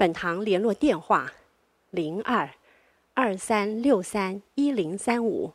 [0.00, 1.30] 本堂联络电话：
[1.90, 2.48] 零二
[3.12, 5.52] 二三六三一零三五，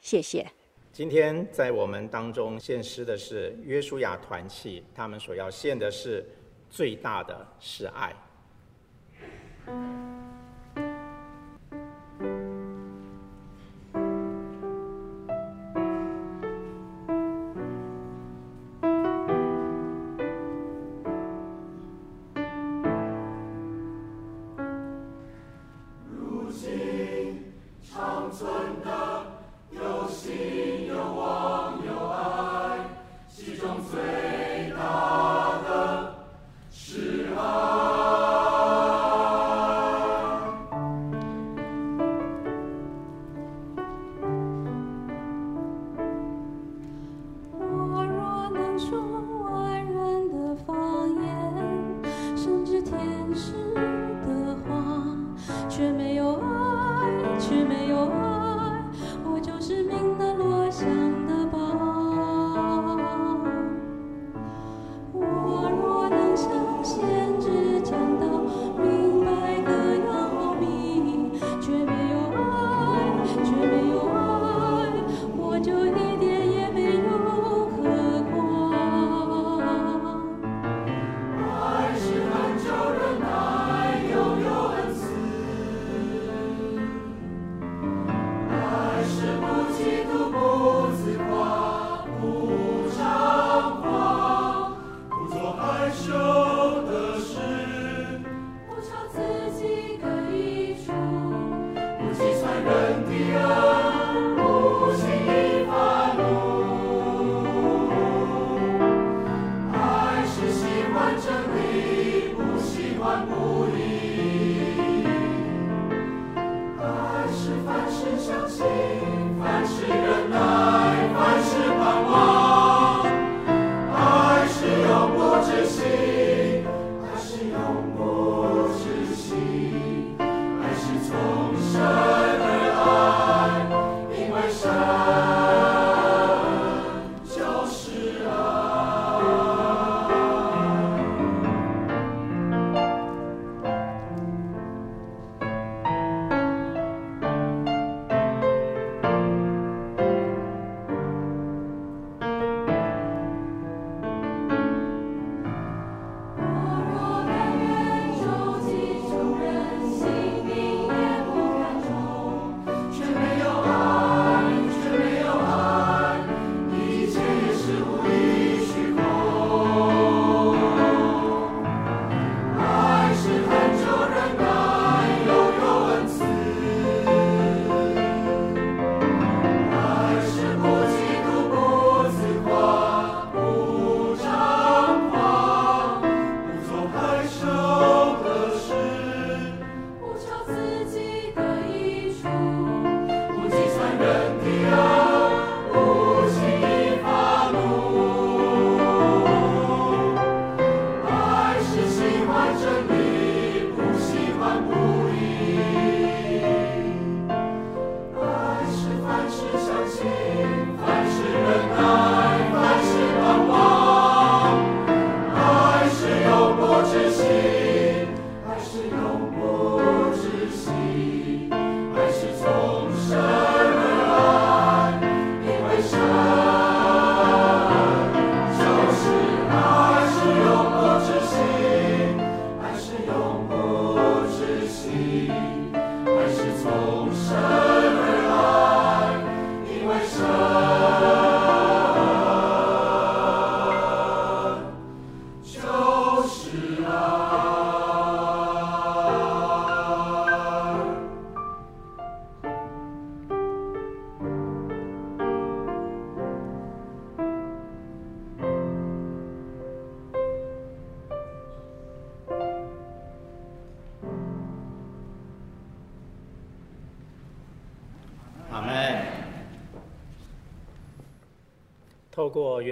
[0.00, 0.50] 谢谢。
[0.90, 6.26] 今天在我们当中献诗的是约书亚团契，他们所要献的是
[6.70, 8.16] 最大的是爱。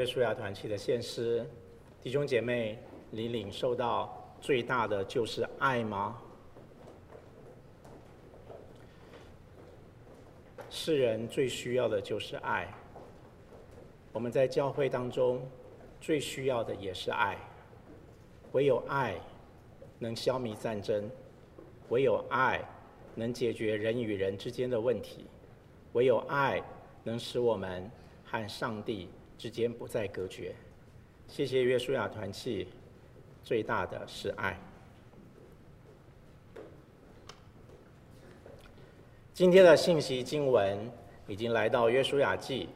[0.01, 1.47] 约书亚团契的献诗，
[2.03, 2.79] 弟兄姐妹，
[3.11, 6.19] 你领受到最大的就是爱吗？
[10.71, 12.67] 世人最需要的就是爱。
[14.11, 15.47] 我们在教会当中
[16.01, 17.37] 最需要的也是爱。
[18.53, 19.17] 唯有爱
[19.99, 21.11] 能消弭战争，
[21.91, 22.59] 唯有爱
[23.15, 25.27] 能解决人与人之间的问题，
[25.93, 26.63] 唯有爱
[27.05, 27.91] 能使我们
[28.25, 30.55] 和上帝之间不再隔绝。
[31.27, 32.69] 谢谢约书亚团契，
[33.43, 34.55] 最大的是爱。
[39.33, 40.79] 今天的信息经文
[41.27, 42.69] 已经来到约书亚记，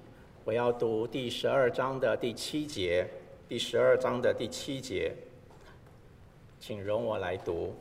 [0.42, 3.06] 我要读第十二章的第七节。
[3.46, 5.14] 第十二章的第七节，
[6.58, 7.74] 请容我来读。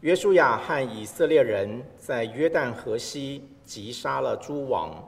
[0.00, 5.06] 约书亚和以色列人在约旦河西击杀了诸王，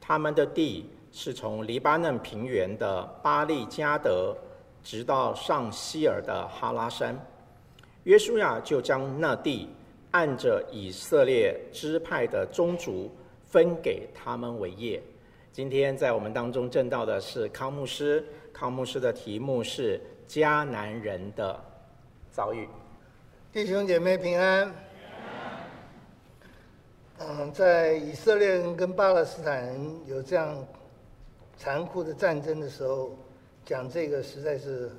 [0.00, 0.90] 他们的地。
[1.16, 4.36] 是从黎巴嫩平原的巴利加德，
[4.82, 7.16] 直到上希尔的哈拉山，
[8.02, 9.70] 约书亚就将那地
[10.10, 13.08] 按着以色列支派的宗族
[13.46, 15.00] 分给他们为业。
[15.52, 21.56] 今天在我们当中证道的是康牧师，康牧师的题目是迦南人的
[22.32, 22.68] 遭遇。
[23.52, 24.74] 弟兄姐妹平安。
[27.20, 30.58] 嗯，在以色列人跟巴勒斯坦人有这样。
[31.56, 33.16] 残酷的战争的时候，
[33.64, 34.90] 讲这个实在是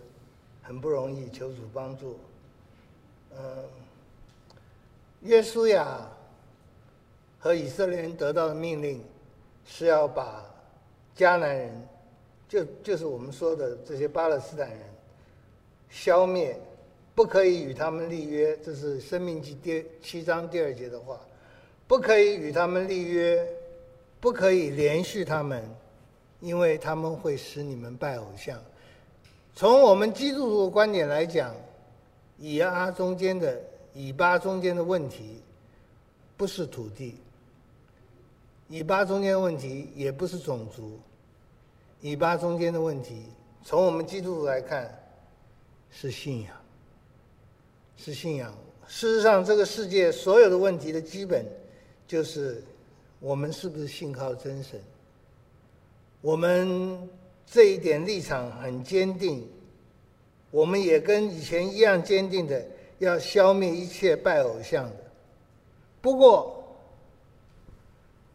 [0.64, 2.18] 很不容易，求主帮助。
[3.38, 3.64] 嗯，
[5.22, 6.10] 约书亚
[7.38, 9.04] 和以色列人得到的命令
[9.66, 10.44] 是要把
[11.16, 11.88] 迦南人，
[12.48, 14.80] 就就是我们说的这些巴勒斯坦人
[15.90, 16.58] 消灭，
[17.14, 18.58] 不可以与他们立约。
[18.64, 21.20] 这是《申命记》第七章第二节的话，
[21.88, 23.46] 不可以与他们立约，
[24.20, 25.64] 不可以连续他们。
[26.40, 28.60] 因为他们会使你们拜偶像。
[29.56, 31.56] 从我们基督徒的观点来讲，
[32.38, 33.62] 以阿中间的
[33.94, 35.42] 以巴中间的问题，
[36.36, 37.14] 不是土地；
[38.68, 41.00] 以巴中间的问题也不是种族；
[42.02, 43.24] 以巴中间的问题，
[43.64, 44.94] 从我们基督徒来看，
[45.90, 46.54] 是信仰，
[47.96, 48.54] 是信仰。
[48.88, 51.46] 事实上，这个世界所有的问题的基本，
[52.06, 52.62] 就是
[53.22, 54.80] 我们是不是信靠真神。
[56.26, 57.08] 我们
[57.46, 59.48] 这一点立场很坚定，
[60.50, 62.66] 我们也跟以前一样坚定的
[62.98, 64.98] 要消灭一切拜偶像的。
[66.02, 66.64] 不过，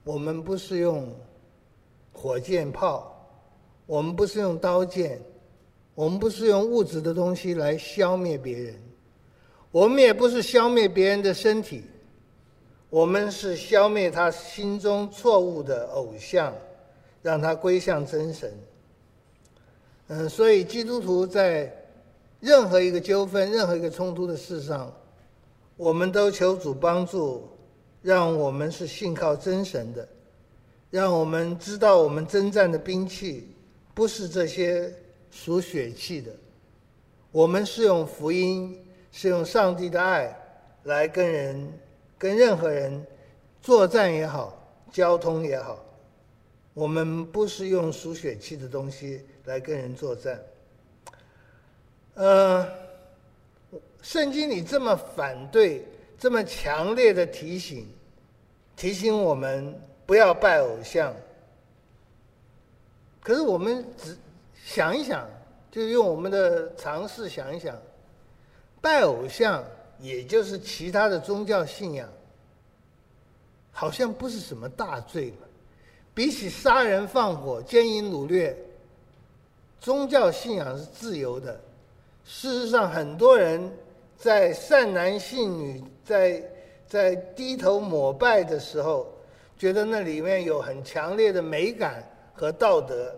[0.05, 1.13] 我们不是用
[2.13, 3.13] 火箭炮，
[3.87, 5.21] 我们不是用刀剑，
[5.97, 8.81] 我们不是用物质的东西来消灭别人，
[9.73, 11.83] 我们也不是消灭别人的身体，
[12.89, 16.55] 我们是消灭他心中错误的偶像。
[17.22, 18.52] 让他归向真神。
[20.08, 21.72] 嗯，所以基督徒在
[22.40, 24.93] 任何一个纠纷、任何一个冲突的事上，
[25.76, 27.49] 我们都求主帮助，
[28.02, 30.08] 让我们是信靠真神的，
[30.90, 33.55] 让我们知道我们征战的兵器
[33.94, 34.93] 不是这些
[35.31, 36.32] 属血气的，
[37.31, 40.37] 我们是用福音，是用上帝的爱
[40.84, 41.72] 来跟人、
[42.19, 43.06] 跟任何人
[43.60, 44.60] 作战也好，
[44.91, 45.79] 交通也好。
[46.81, 50.43] 我们不是用输血气的东西来跟人作战。
[52.15, 52.67] 呃，
[54.01, 55.84] 圣经里这么反对，
[56.19, 57.87] 这么强烈的提醒，
[58.77, 61.15] 提醒我们不要拜偶像。
[63.22, 64.17] 可是我们只
[64.65, 65.29] 想一想，
[65.70, 67.77] 就用我们的常识想一想，
[68.81, 69.63] 拜偶像
[69.99, 72.08] 也就是其他的宗教信仰，
[73.70, 75.46] 好像不是什么大罪嘛。
[76.20, 78.55] 比起杀人放火、奸淫掳掠，
[79.81, 81.58] 宗教信仰是自由的。
[82.27, 83.72] 事实上，很多人
[84.19, 86.44] 在善男信女在
[86.86, 89.10] 在低头膜拜的时候，
[89.56, 93.17] 觉得那里面有很强烈的美感和道德，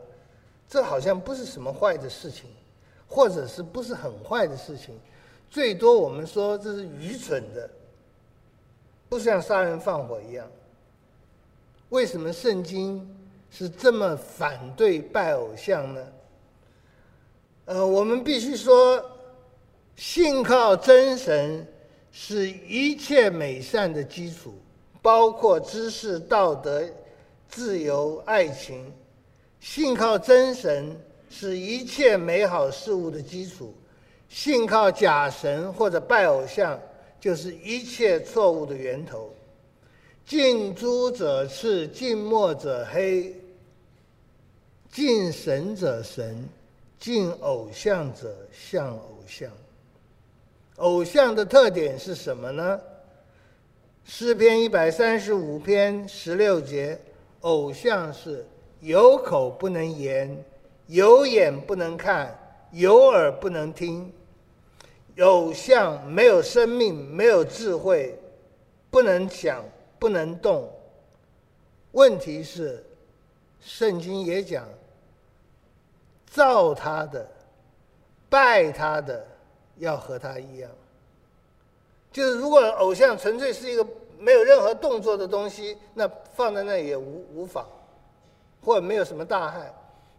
[0.68, 2.48] 这好像不是什么坏的事情，
[3.08, 4.96] 或者是不是很坏的事情。
[5.50, 7.68] 最多我们说这是愚蠢的，
[9.08, 10.46] 不像杀人放火一样。
[11.92, 13.06] 为什么圣经
[13.50, 16.00] 是这么反对拜偶像呢？
[17.66, 19.04] 呃，我们必须说，
[19.94, 21.66] 信靠真神
[22.10, 24.54] 是一切美善的基础，
[25.02, 26.82] 包括知识、道德、
[27.46, 28.90] 自由、爱情。
[29.60, 33.74] 信靠真神是一切美好事物的基础，
[34.30, 36.80] 信靠假神或者拜偶像，
[37.20, 39.30] 就是一切错误的源头。
[40.24, 43.34] 近朱者赤，近墨者黑。
[44.90, 46.48] 近神者神，
[46.98, 49.50] 近偶像者像偶像。
[50.76, 52.80] 偶像的特点是什么呢？
[54.04, 56.98] 诗篇一百三十五篇十六节，
[57.40, 58.44] 偶像是
[58.80, 60.44] 有口不能言，
[60.86, 62.36] 有眼不能看，
[62.72, 64.12] 有耳不能听。
[65.18, 68.18] 偶像没有生命，没有智慧，
[68.90, 69.62] 不能想，
[70.02, 70.68] 不能动。
[71.92, 72.84] 问题是，
[73.60, 74.66] 圣经也讲，
[76.26, 77.24] 造他的、
[78.28, 79.24] 拜他的，
[79.76, 80.68] 要和他一样。
[82.10, 83.86] 就是如果偶像纯粹是一个
[84.18, 87.64] 没有任何动作的东西，那放在那也无无妨，
[88.60, 89.72] 或者没有什么大害。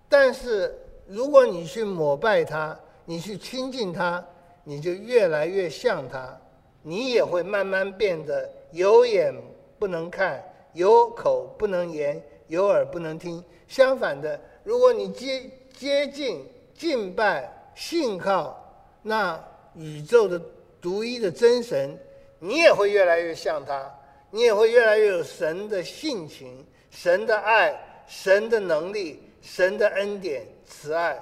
[0.08, 0.74] 但是
[1.06, 4.24] 如果你去膜拜他，你去亲近他，
[4.64, 6.40] 你就越来越像他，
[6.82, 9.36] 你也会慢慢变得有眼
[9.84, 13.44] 不能看，有口不能言，有耳不能听。
[13.68, 15.44] 相反的，如果你接
[15.78, 18.58] 接近敬拜信靠
[19.02, 19.38] 那
[19.76, 20.42] 宇宙的。
[20.82, 21.98] 独一的真神，
[22.40, 23.90] 你也会越来越像他，
[24.32, 27.74] 你也会越来越有神的性情、神的爱、
[28.06, 31.18] 神的能力、神的恩典、慈爱。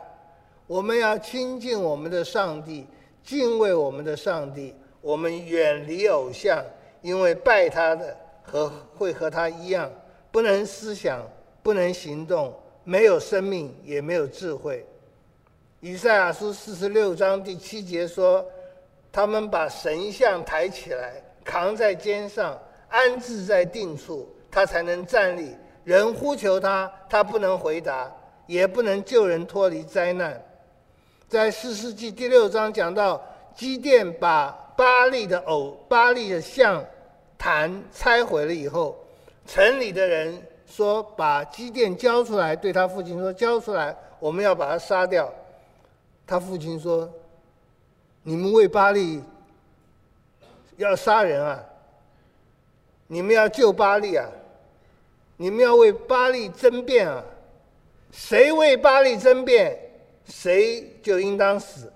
[0.66, 2.88] 我们要亲近我们的上帝，
[3.24, 4.76] 敬畏我们的上帝。
[5.00, 6.66] 我们远离偶像，
[7.04, 9.92] 因为拜他的和会和他一样，
[10.32, 11.26] 不能思想，
[11.62, 14.86] 不能行动，没有生命，也没有智慧。
[15.80, 18.46] 以赛亚书四十六章第七节说。
[19.14, 22.58] 他们把神像抬起来，扛在肩上，
[22.88, 25.54] 安置在定处，他才能站立。
[25.84, 28.10] 人呼求他，他不能回答，
[28.48, 30.42] 也不能救人脱离灾难。
[31.28, 33.22] 在四世纪第六章讲到，
[33.54, 36.82] 基甸把巴力的偶、巴力的像
[37.42, 38.96] 坛拆毁了以后，
[39.48, 45.28] 城里的人说：“把基甸交出来。”对他父亲说：“交出来，我们要把他杀掉。”
[46.28, 47.12] 他父亲说。
[48.24, 49.20] 你们为巴力
[50.78, 51.60] 要杀人啊？
[53.08, 54.30] 你们要救巴力啊？
[55.38, 57.24] 你们要为巴力争辩啊？
[58.12, 59.76] 谁为巴力争辩，
[60.26, 61.92] 谁就应当死。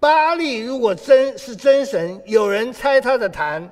[0.00, 3.70] 巴力如果真是真神，有人拆他的坛，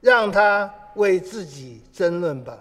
[0.00, 2.58] 让他为自己争论吧。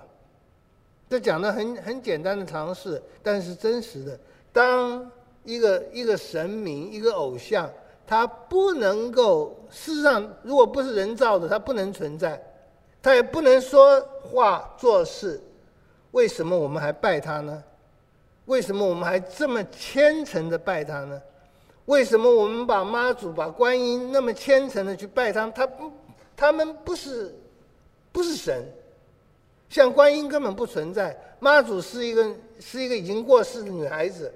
[1.10, 4.20] 这讲的很很简单的常识，但是真实的。
[4.52, 5.10] 当
[5.44, 7.70] 一个一个神明，一个偶像。
[8.08, 12.44] 他不能够，事实上，如果不是人造的，他不能存在，
[13.04, 15.40] 他也不能说话做事。
[16.10, 17.64] 为什么我们还拜他呢？
[18.46, 21.22] 为什么我们还这么虔诚的拜他呢？
[21.86, 25.48] 为什么我们把妈祖、把观音那么虔诚的去拜他？
[25.52, 25.92] 他不，
[26.40, 27.36] 他们不是，
[28.14, 28.64] 不是神。
[29.70, 34.34] 像观音根本不存在，妈祖是一个是一个已经过世的女孩子，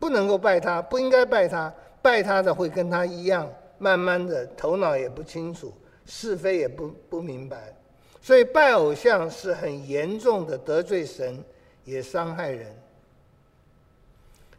[0.00, 1.72] 不能够拜她，不应该拜她。
[2.02, 5.72] 拜他的会跟他一样，慢慢的头脑也不清楚，
[6.04, 7.74] 是非也不不明白，
[8.20, 11.42] 所以拜偶像是很严重的得罪神，
[11.86, 12.76] 也伤害人。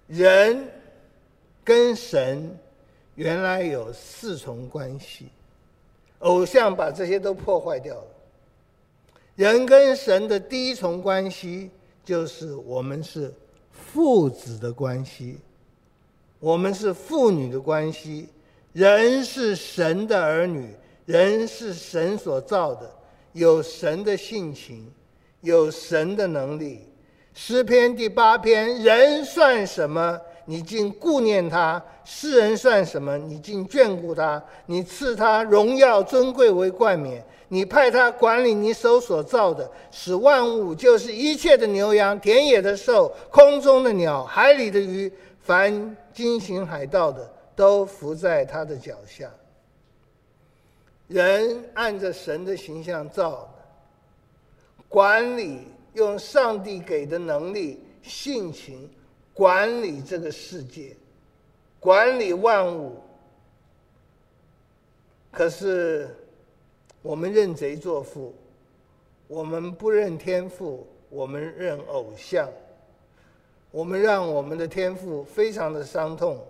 [0.08, 0.68] 人
[1.64, 2.58] 跟神
[3.14, 5.30] 原来有四重关系，
[6.26, 8.08] 偶像把这些都破坏掉了。
[9.36, 11.70] 人跟神的第一重关系
[12.04, 13.34] 就是我们是
[13.72, 15.38] 父子的关系。
[16.40, 18.30] 我们是父女的关系，
[18.74, 22.92] 人是神的儿女，人是神所造的，
[23.34, 24.92] 有神的性情，
[25.42, 26.82] 有神的能力。
[27.34, 30.20] 诗篇第八篇：人算什么？
[30.46, 33.18] 你竟顾念他；世人算什么？
[33.18, 34.42] 你竟眷顾他？
[34.66, 45.12] 你赐他荣耀尊贵为冠冕，你派他管理你手所造的，使万物，就是一切的牛羊、田野的兽、空中的鸟、海里的鱼。
[45.42, 49.30] 凡经行海道的，都伏在他的脚下。
[51.08, 53.50] 人按着神的形象造的，
[54.90, 58.90] 管理用上帝给的能力、性情
[59.36, 60.96] 管理这个世界，
[61.80, 62.96] 管理万物。
[65.30, 66.10] 可是
[67.02, 68.34] 我们认贼作父，
[69.28, 72.50] 我们不认天父，我们认偶像。
[73.72, 76.42] 我们让我们的天父非常的伤痛。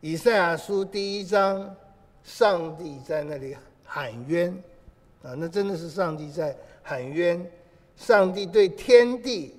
[0.00, 1.74] 以赛亚书第一章，
[2.22, 4.52] 上帝在那里喊冤，
[5.24, 7.44] 啊，那真的是上帝在喊冤。
[7.96, 9.56] 上帝对天地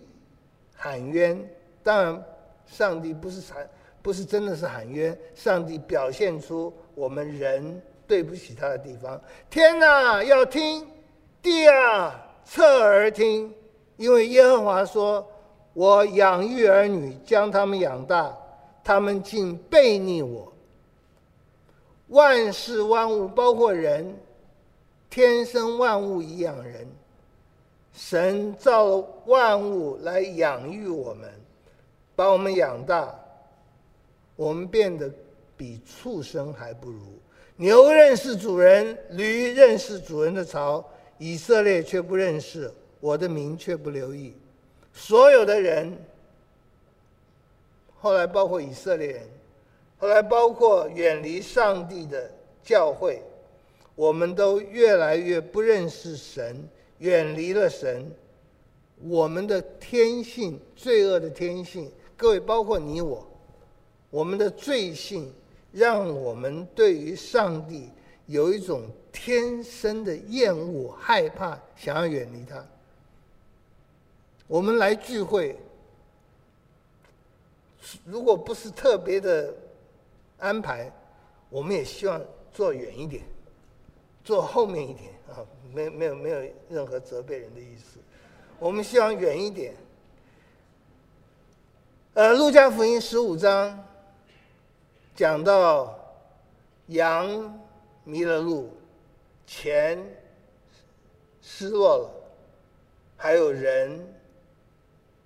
[0.74, 1.38] 喊冤，
[1.84, 2.26] 当然，
[2.68, 3.68] 上帝不是喊，
[4.02, 5.18] 不是真的是喊冤。
[5.34, 9.20] 上帝表现出我们人对不起他的地方。
[9.50, 10.86] 天哪，要听；
[11.42, 13.54] 地啊，侧耳听，
[13.96, 15.26] 因为耶和华说。
[15.74, 18.36] 我养育儿女，将他们养大，
[18.84, 20.52] 他们竟背逆我。
[22.08, 24.18] 万事万物，包括人，
[25.08, 26.88] 天生万物一样人。
[27.94, 31.32] 神造万物来养育我们，
[32.18, 33.14] 把我们养大，
[34.36, 35.08] 我们变得
[35.56, 37.00] 比畜生还不如。
[37.58, 40.84] 牛认识主人，驴认识主人的槽，
[41.20, 44.34] 以色列却不认识，我的民却不留意。
[44.94, 45.96] 所有的人，
[48.00, 49.22] 后来包括以色列人，
[50.00, 52.32] 后来包括远离上帝的
[52.64, 53.22] 教会，
[53.94, 58.12] 我们都越来越不认识神，远离了神。
[59.04, 63.26] 我们的天性，罪恶的天性，各位包括你我，
[64.10, 65.32] 我们的罪性，
[65.72, 67.90] 让我们对于上帝
[68.26, 72.66] 有一种天生的厌恶、害怕，想要远离他。
[74.48, 75.56] 我们来聚会，
[78.04, 79.54] 如果不是特别的
[80.40, 80.92] 安排，
[81.52, 82.20] 我们也希望
[82.52, 83.22] 坐远一点，
[84.24, 88.00] 坐后面一点啊，没没有没有任何责备人的意思，
[88.58, 89.76] 我们希望远一点。
[92.18, 93.86] 呃，路加福音十五章
[95.16, 95.96] 讲到
[96.88, 97.62] 羊
[98.04, 98.72] 迷了路，
[99.46, 100.04] 钱
[101.44, 102.10] 失落了，
[103.16, 104.04] 还有人。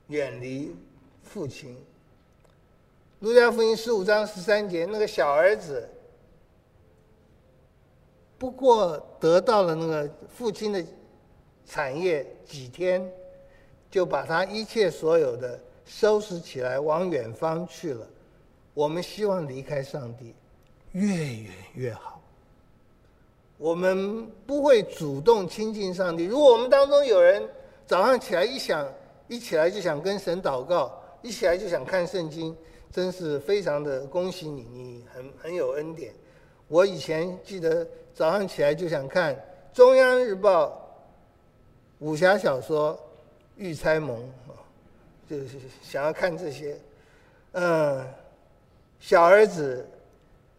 [0.10, 0.75] 远离
[1.24, 1.81] 父亲。
[3.21, 5.88] 路加福音十五章十三节，那个小儿子，
[8.38, 10.83] 不过得到了那个父亲的
[11.65, 13.10] 产业几天，
[13.89, 15.57] 就把他一切所有的
[15.93, 18.07] 收拾起来，往远方去了。
[18.74, 20.33] 我们希望离开上帝，
[20.93, 22.21] 越远越好。
[23.57, 26.24] 我们不会主动亲近上帝。
[26.24, 27.43] 如果我们当中有人
[27.85, 28.87] 早上起来一想，
[29.27, 32.55] 一起来就想跟神祷告，一起来就想看圣经，
[32.89, 36.13] 真是非常的恭喜你，你很很有恩典。
[36.70, 39.37] 我以前记得早上起来就想看
[39.74, 40.74] 中央日报
[42.00, 42.94] 武侠小说
[43.57, 44.18] 《玉钗盟》，
[45.39, 46.77] 就是想要看这些。
[47.53, 48.05] 嗯，
[49.00, 49.87] 小儿子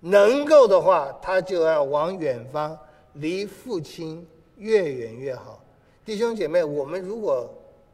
[0.00, 2.78] 能够的话，他就要往远方，
[3.14, 5.62] 离父亲越远越好。
[6.04, 7.48] 弟兄姐妹，我们如果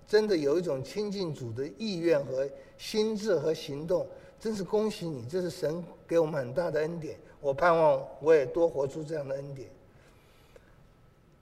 [0.07, 4.07] 真的有一种亲近主的意愿和心智和行动，
[4.41, 5.27] 真是恭喜你！
[5.29, 7.19] 这是神给我们很大的恩典。
[7.41, 9.69] 我盼望我也多活出这样的恩典。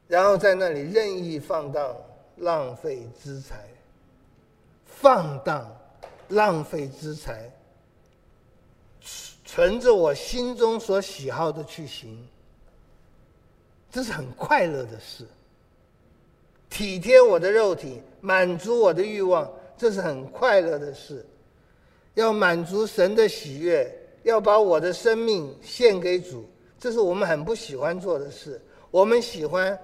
[0.08, 1.96] 然后在那里任意放荡、
[2.36, 3.64] 浪费资财，
[4.98, 5.70] 放荡、
[6.28, 7.50] 浪费资财，
[9.44, 12.26] 存着我心中所喜好的去行，
[13.90, 15.26] 这是很快乐的事。
[16.70, 21.24] 体贴我的肉体，满足我的欲望，这是很快乐的事。
[22.14, 26.48] 要满足神的喜悦，要把我的生命献给主，
[26.80, 28.60] 这是我们很不喜欢做的事。
[28.90, 29.78] 我们喜欢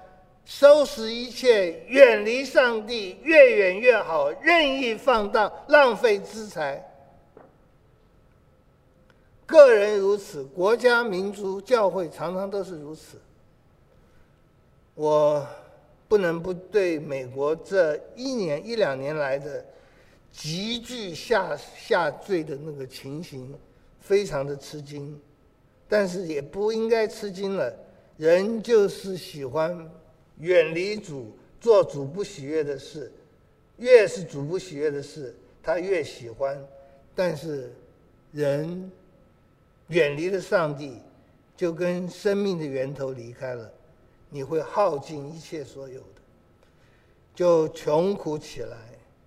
[0.44, 6.83] 收拾一切，远离上帝，越远越好，任意放荡，浪费资财。
[9.46, 13.20] 个人如此，国家、民族、教会常常都是如此。
[14.94, 15.46] 我。
[16.09, 19.64] 不能不对美国这一年一两年来的
[20.31, 23.50] 急剧下下坠的那个情形
[23.98, 25.18] 非常的吃惊，
[25.88, 27.74] 但是也不应该吃惊了。
[28.18, 29.90] 人就是喜欢
[30.42, 33.11] 远离主，做主不喜悦的事，
[33.76, 36.61] 越是主不喜悦的事，他越喜欢。
[37.14, 37.72] 但是
[38.33, 38.90] 人
[39.87, 40.98] 远离了上帝，
[41.57, 43.70] 就跟生命的源头离开了。
[44.31, 46.20] 你会耗尽一切所有的，
[47.35, 48.76] 就穷苦起来，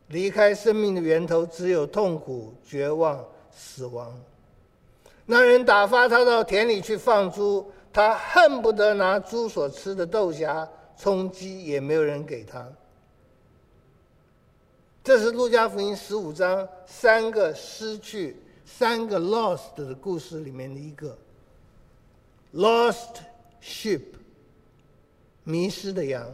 [0.10, 4.20] 离开生命的源头，只有痛苦、绝望、死亡。
[5.26, 12.68] 那人打发他到田里去放猪，他恨不得拿猪所吃的豆荚充饥，也没有人给他。
[15.04, 21.18] 这是路加福音十五章三个失去、三个 lost 的故事里面的一个
[22.54, 23.18] lost
[23.62, 24.02] sheep。
[25.48, 26.28] 迷失的羊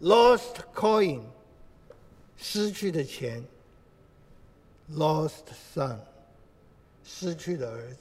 [0.00, 1.20] ，lost coin，
[2.36, 3.44] 失去的钱
[4.96, 5.96] ，lost son，
[7.04, 8.00] 失去的儿子。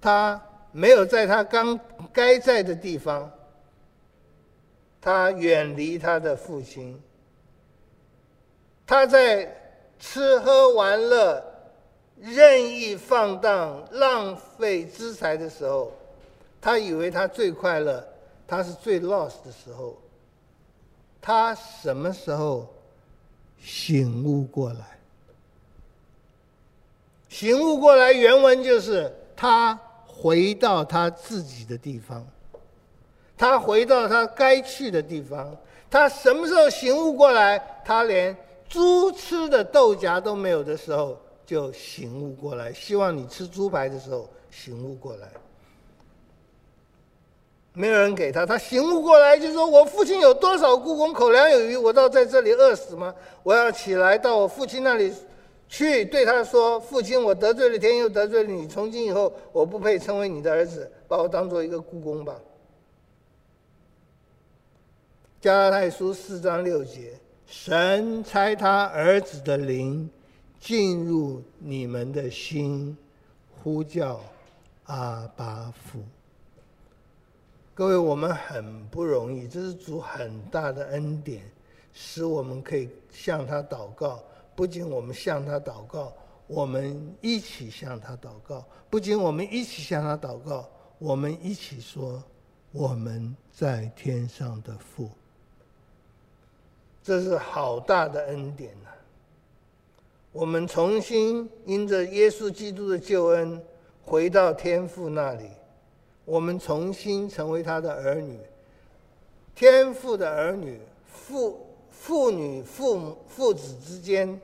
[0.00, 1.78] 他没有在他刚
[2.14, 3.30] 该在的地方，
[5.00, 7.00] 他远离他的父亲。
[8.86, 9.56] 他在
[9.98, 11.42] 吃喝玩乐、
[12.18, 15.92] 任意放荡、浪费资财的时候，
[16.60, 18.06] 他以为他最快乐。
[18.46, 19.96] 他是最 lost 的时候，
[21.22, 22.68] 他什么时候
[23.60, 24.98] 醒悟过来。
[27.28, 32.26] 醒悟过来，原文就是他回到他自己的地方，
[33.40, 35.56] 他回到他该去的地方。
[35.88, 37.58] 他什么时候醒悟过来？
[37.86, 38.36] 他连
[38.68, 42.70] 猪吃的豆荚都没有的时候，就醒悟过来。
[42.70, 45.26] 希望你吃猪排的时候醒悟过来。
[47.72, 53.14] 没有人给他，他醒悟过来就说：“我父亲有多少雇工，口粮有余，我倒在这里饿死吗？
[53.42, 55.10] 我要起来到我父亲那里。”
[55.66, 58.68] 去对他说：“父亲，我得罪了天，又得罪了你。
[58.68, 62.34] 从今以后，我不配称为你的儿子，把我当做一个雇工吧。”
[65.40, 70.06] 加拉太书四章六节，神差他儿子的灵
[70.60, 72.94] 进入你们的心，
[73.48, 74.20] 呼叫
[74.84, 76.00] 阿爸父。
[77.72, 81.50] 各位，我们很不容易，这是主很大的恩典，
[81.94, 84.22] 使我们可以向他祷告。
[84.54, 86.12] 不仅我们向他祷告，
[86.48, 88.62] 我们一起向他祷告。
[88.90, 92.22] 不仅我们一起向他祷告，我们一起说
[92.72, 95.10] ：“我们在天上的父。”
[97.10, 98.88] 这是好大的恩典呐！
[100.30, 103.60] 我们重新因着耶稣基督的救恩，
[104.04, 105.50] 回到天父那里，
[106.24, 108.38] 我们重新成为他的儿女。
[109.56, 114.40] 天父的儿女，父父女父母父子之间。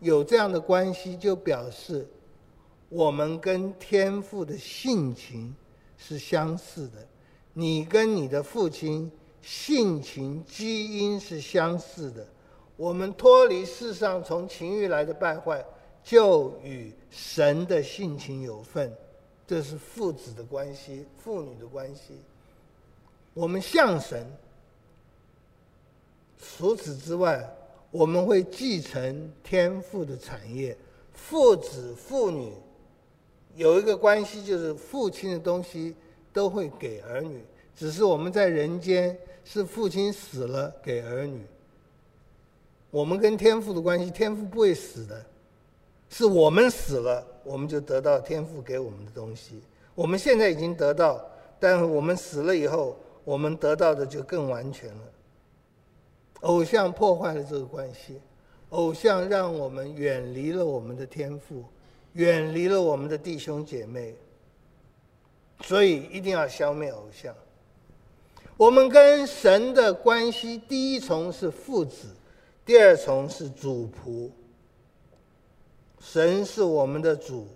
[0.00, 2.06] 有这样的关系，就表示
[2.90, 5.56] 我们跟天父的性情
[5.96, 6.98] 是相似的。
[7.54, 9.10] 你跟你的父亲
[9.44, 12.26] 性情基因是相似的。
[12.76, 15.64] 我们脱离世上从情欲来的败坏，
[16.02, 18.92] 就与神的性情有份。
[19.46, 22.14] 这是父子的关系，父女的关系。
[23.34, 24.26] 我们像神。
[26.38, 27.48] 除此之外。
[27.90, 30.76] 我们会继承天父的产业，
[31.12, 32.52] 父子父女
[33.54, 35.94] 有一个关系，就是父亲的东西
[36.32, 37.44] 都会给儿女。
[37.76, 41.44] 只是我们在人间是父亲死了给儿女，
[42.90, 45.24] 我们跟天父的关系，天父不会死的，
[46.08, 49.60] 是我们死了，我们就得到天父给我们的东西。
[49.94, 51.24] 我们现在已经得到，
[51.60, 55.02] 但我们死了以后，我们得到的就更完全了。
[56.40, 58.20] 偶像破坏了这个关系，
[58.70, 61.64] 偶像让我们远离了我们的天父，
[62.14, 64.14] 远离了我们的弟兄姐妹，
[65.60, 67.34] 所以一定要消灭偶像。
[68.56, 72.06] 我们跟神的关系，第一重是父子，
[72.64, 74.30] 第二重是主仆。
[75.98, 77.48] 神是我们的主，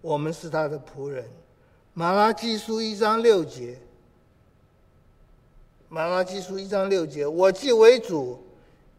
[0.00, 1.28] 我们是他的仆人。
[1.92, 3.78] 马拉基书一章六节。
[5.90, 8.42] 马拉基书一章六节，我既为主，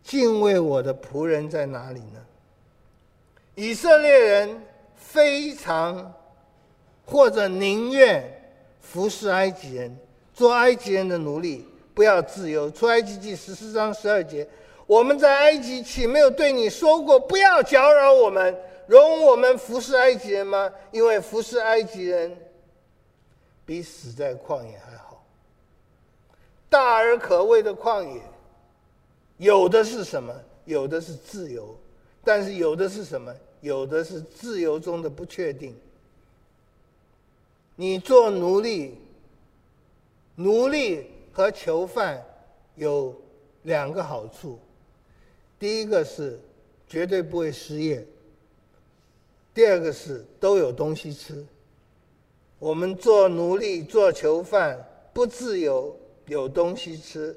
[0.04, 2.26] 敬畏我的仆人在哪里呢？
[3.56, 4.62] 以色列人
[4.96, 6.14] 非常
[7.06, 9.98] 或者宁愿服侍埃及人，
[10.39, 12.71] 做埃及人的奴隶，不要自由。
[12.71, 14.47] 出埃及记十四章十二节，
[14.88, 20.71] 我们在埃及岂没有对你说过，不要搅扰我们，容我们服侍埃及人吗？
[20.93, 22.34] 因为服侍埃及人
[23.65, 25.21] 比死在旷野还好。
[26.69, 28.21] 大而可畏的旷野，
[29.39, 30.34] 有的是什么？
[30.63, 31.78] 有的是自由，
[32.23, 33.36] 但是有的是什么？
[33.60, 35.75] 有的是自由中的不确定。
[37.75, 38.97] 你做奴隶，
[40.39, 42.25] 奴隶和囚犯
[42.75, 43.13] 有
[43.63, 44.58] 两个好处：
[45.60, 46.39] 第一个是
[46.88, 47.99] 绝对不会失业；
[49.54, 51.45] 第二个是都有东西吃。
[52.58, 55.93] 我们做奴隶、做囚犯不自由。
[56.25, 57.36] 有东西吃，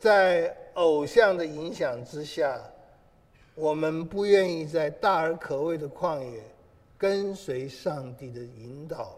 [0.00, 2.60] 在偶像的影响之下，
[3.54, 6.42] 我们不愿意在大而可畏的旷野
[6.98, 9.16] 跟随上帝的引导，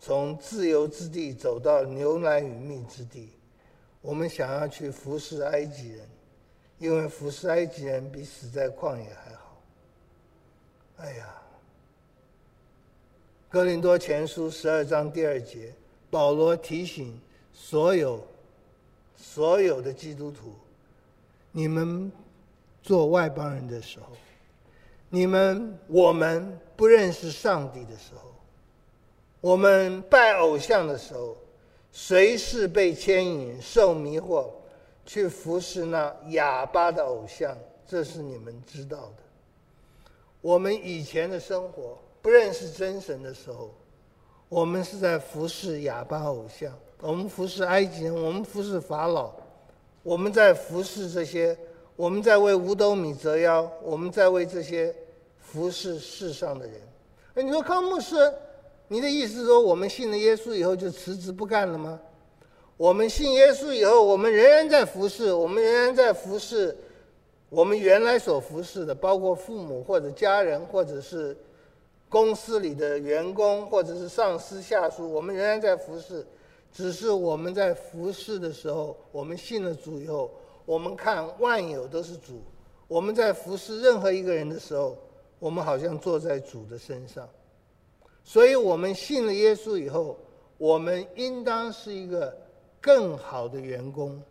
[0.00, 3.28] 从自由之地走到牛奶与蜜之地。
[4.00, 6.08] 我们想要去服侍埃及人，
[6.78, 9.62] 因为服侍埃及人比死在旷野还好。
[10.96, 11.26] 哎呀，
[13.52, 15.72] 《哥林多前书》十二章第二节，
[16.10, 17.20] 保罗提醒。
[17.52, 18.26] 所有
[19.14, 20.54] 所有的基督徒，
[21.52, 22.10] 你们
[22.82, 24.06] 做外邦人的时候，
[25.10, 28.29] 你们我们不认识上帝的时候，
[29.40, 31.36] 我们拜偶像的时候，
[31.90, 34.50] 随时被牵引、受迷惑，
[35.06, 39.22] 去服侍那哑巴的偶像，这是你们知道的。
[40.42, 43.74] 我们以前的生活，不认识真神的时候，
[44.48, 46.72] 我们是在服侍哑巴偶像。
[47.00, 49.32] 我们服侍埃及人，我们服侍法老，
[50.02, 51.56] 我们在服侍这些
[51.96, 54.94] 我们在为五斗米折腰，我们在为这些
[55.38, 56.78] 服侍世上的人。
[57.34, 58.16] 哎，你说康牧师，
[58.92, 62.00] 你的意思是说我们信了耶稣以后就辞职不干了吗？
[62.76, 66.76] 我们信耶稣以后，我们仍然在服侍，我们仍然在服侍
[67.50, 71.36] 我们原来所服侍的，包括父母或者家人，或者是
[72.08, 76.26] 公司里的员工，或者是上司下属，我们仍然在服侍。
[76.72, 80.32] 只是我们在服侍的时候，我们信了主以后，
[80.66, 82.42] 我们看万有都是主。
[82.88, 84.98] 我们在服侍任何一个人的时候，
[85.38, 87.28] 我们好像坐在主的身上。
[88.22, 90.16] 所以，我们信了耶稣以后，
[90.58, 92.36] 我们应当是一个
[92.80, 94.22] 更好的员工，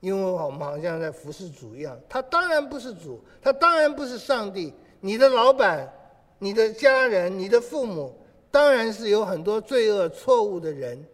[0.00, 1.98] 因为我们好像在服侍主一样。
[2.08, 4.72] 他当然不是主，他当然不是上帝。
[5.00, 5.92] 你的老板、
[6.38, 8.14] 你的家人、你的父母，
[8.50, 11.04] 当然是有很多罪恶、错误的人。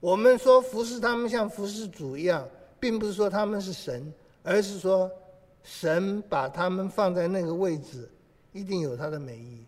[0.00, 2.48] 我们说服侍他们像服侍主一样，
[2.80, 4.12] 并不是说他们是神，
[4.42, 5.10] 而是说
[5.62, 8.08] 神把他们放在那个位置，
[8.52, 9.64] 一定有他的美意。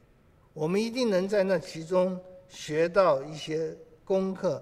[0.58, 2.18] 我们一定能在那其中
[2.48, 3.72] 学到一些
[4.04, 4.60] 功课，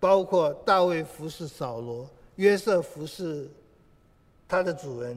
[0.00, 3.48] 包括大卫服侍扫罗，约瑟服侍
[4.48, 5.16] 他的主人，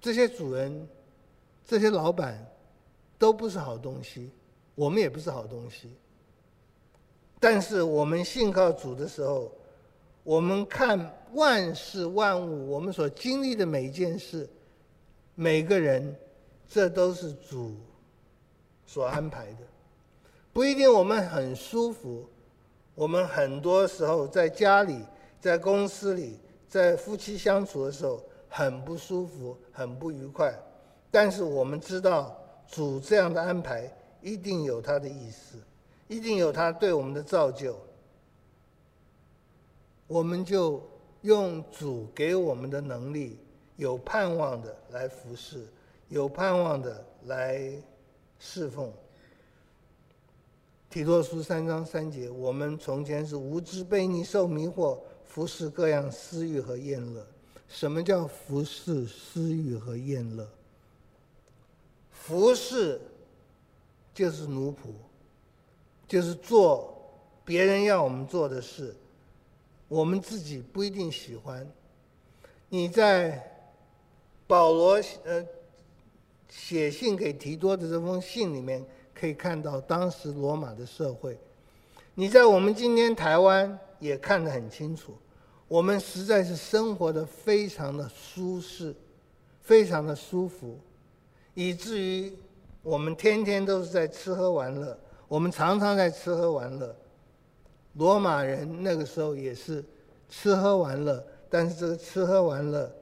[0.00, 0.88] 这些主人、
[1.64, 2.44] 这些老板
[3.16, 4.28] 都不是好东西，
[4.74, 5.88] 我们也不是好东西。
[7.38, 9.52] 但是我们信靠主的时候，
[10.24, 10.98] 我们看
[11.34, 14.50] 万事万物，我们所经历的每一件事，
[15.36, 16.12] 每个人，
[16.72, 17.76] 这都是主
[18.86, 19.58] 所安排的。
[20.54, 22.26] 不一定我们很舒服，
[22.94, 25.04] 我们很多时候在家里、
[25.38, 30.58] 在公司里、在夫妻相处的时候很不舒服、很不愉快。
[31.10, 32.34] 但是我们知道，
[32.66, 33.90] 主这样的安排
[34.22, 35.58] 一定有他的意思。
[36.08, 37.74] 一定有他对我们的造就，
[40.06, 40.82] 我们就
[41.22, 43.38] 用主给我们的能力，
[43.76, 45.66] 有盼望的来服侍，
[46.12, 47.72] 有盼望的来
[48.38, 48.92] 侍奉。
[50.90, 57.26] 提多书三章三节，我们从前是无知、被你、受迷惑，服侍各样私欲和厌乐。
[57.66, 60.46] 什么叫服侍私欲和厌乐？
[62.10, 63.00] 服侍
[64.12, 64.92] 就是奴仆。
[66.06, 66.94] 就是做
[67.42, 68.94] 别人要我们做的事，
[69.88, 71.66] 我们自己不一定喜欢。
[72.68, 73.42] 你在
[74.46, 75.42] 保罗呃
[76.54, 78.84] 写信给提多的这封信里面，
[79.14, 81.38] 可以看到当时罗马的社会。
[82.14, 85.14] 你在我们今天台湾也看得很清楚，
[85.66, 88.94] 我们实在是生活得非常的舒适，
[89.62, 90.78] 非常的舒服，
[91.54, 92.30] 以至于
[92.82, 94.96] 我们天天都是在吃喝玩乐。
[95.28, 96.94] 我们常常在吃喝玩乐，
[97.94, 99.82] 罗马人那个时候也是
[100.28, 102.94] 吃喝玩乐，但是这个吃喝玩乐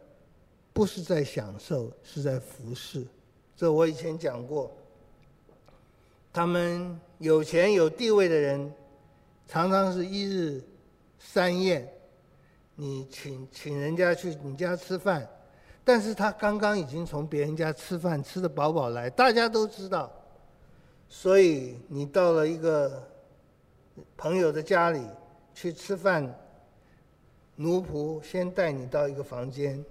[0.73, 3.05] 不是在享受，是在服侍。
[3.61, 4.75] 这我以前讲过，
[6.33, 8.73] 他们有钱有地位的人，
[9.47, 10.65] 常常是一日
[11.19, 11.87] 三宴，
[12.75, 15.29] 你请请人家去你家吃饭，
[15.85, 20.11] 但是他刚刚已经从别人家吃饭吃得饱饱来，大家都知道。
[21.07, 23.07] 所以你到了一个
[24.17, 25.07] 朋友的家里
[25.53, 26.35] 去吃饭，
[27.57, 29.85] 奴仆先带你到一个房间，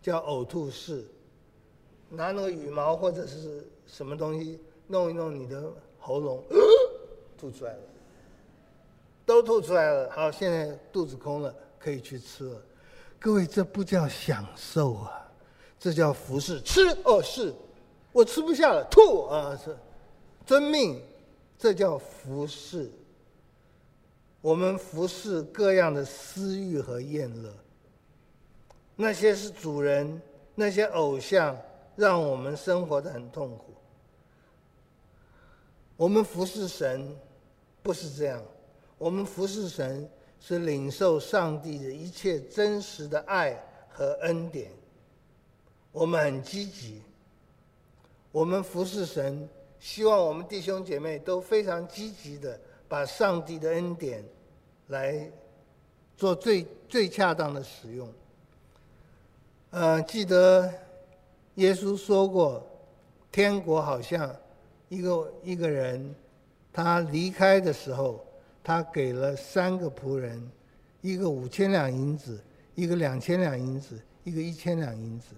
[0.00, 1.04] 叫呕吐室，
[2.14, 5.62] 拿那个羽毛或者是什么东西弄一弄你的
[5.98, 6.44] 喉咙，
[7.38, 7.80] 吐出来了，
[9.24, 10.10] 都吐出来了。
[10.10, 12.62] 好，现在肚子空了，可以去吃了。
[13.18, 15.32] 各位，这不叫享受啊，
[15.78, 16.60] 这叫服侍。
[16.60, 17.54] 吃哦，是，
[18.12, 19.74] 我吃不下了，吐啊是。
[20.44, 21.00] 遵命，
[21.56, 22.90] 这叫服侍。
[24.40, 27.54] 我们服侍各样的私欲和厌乐，
[28.96, 30.20] 那些是主人，
[30.56, 31.56] 那些偶像，
[32.02, 33.72] 让我们生活的很痛苦。
[35.96, 37.16] 我们服侍神，
[37.80, 38.42] 不是这样。
[38.98, 40.10] 我们服侍神
[40.40, 43.56] 是领受上帝的一切真实的爱
[43.88, 44.72] 和恩典。
[45.92, 47.00] 我们很积极。
[48.32, 49.48] 我们服侍神。
[49.78, 54.24] 希望我们弟兄姐妹都非常积极的把上帝的恩典
[54.88, 55.30] 来
[56.16, 58.08] 做最最恰当的使用。
[59.70, 60.72] 呃，记得
[61.56, 62.66] 耶稣说过，
[63.30, 64.34] 天国好像
[64.88, 66.14] 一个一个人，
[66.72, 68.24] 他离开的时候，
[68.64, 70.50] 他给了三个仆人，
[71.00, 72.40] 一个五千两银子，
[72.74, 75.34] 一个两千两银子，一个一千两银子。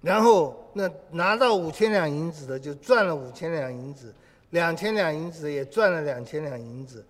[0.00, 4.14] 然后，那拿到五千两银子的就赚了五千两银子，
[4.50, 7.04] 两千两银子也赚了两千两银子。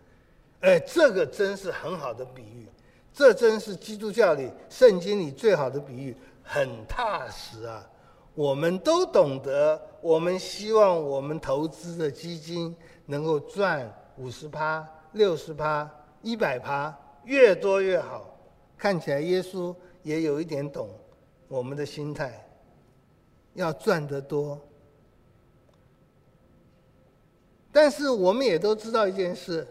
[0.60, 2.66] 哎，这个真是很好的比喻。
[3.12, 7.90] 这真是基督教里圣经里最好的比喻，很踏实啊！
[8.34, 12.76] 我们都懂得，我们希望我们投资的基金
[13.06, 18.30] 能够赚五十趴、六十趴、一百趴，越多越好。
[18.76, 20.90] 看起来耶稣也有一点懂
[21.48, 22.46] 我们的心态，
[23.54, 24.60] 要赚得多。
[27.72, 29.66] 但是我们也都知道一件事，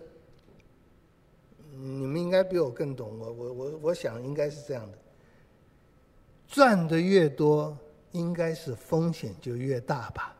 [1.70, 3.32] 你们应该比我更懂我。
[3.32, 4.98] 我我我想应该是这样的：
[6.54, 7.76] 赚的越多，
[8.12, 10.36] 应该是风险就越大吧；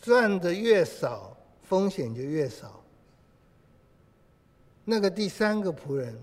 [0.00, 2.82] 赚的越少，风险就越少。
[4.82, 6.18] 那个第三个仆人，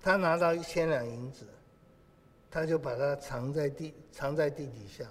[0.00, 1.44] 他拿到一千两银子，
[2.50, 5.04] 他就把它藏在地，藏在地底下。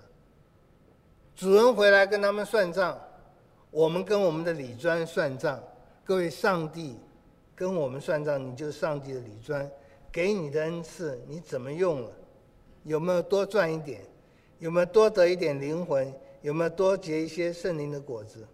[1.36, 2.99] 主人回来跟他们算账，
[3.69, 5.62] 我们跟我们的李专算账。
[6.04, 6.97] 各位，上帝
[7.56, 9.69] 跟我们算账，你就是上帝的李专，
[10.12, 12.12] 给你的恩赐你怎么用了？
[12.84, 14.02] 有没有多赚一点？
[14.60, 16.13] 有没有多得一点灵魂？
[16.41, 18.48] 有没有多结一些圣灵的果子？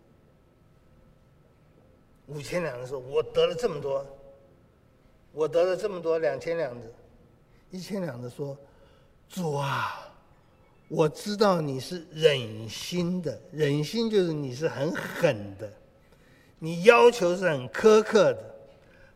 [2.28, 4.06] 五千两的时候，我得了这么多，
[5.32, 6.88] 我得了这么多两千两的，
[7.70, 8.58] 一千两的说，
[9.30, 10.02] 主啊。
[10.88, 15.68] 我知道你是忍心的，忍心就是你是很狠的，
[16.60, 18.55] 你要求是很苛刻的，